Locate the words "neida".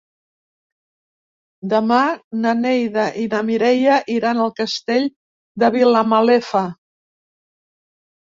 2.61-3.03